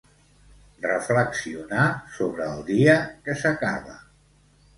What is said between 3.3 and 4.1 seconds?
s’acaba.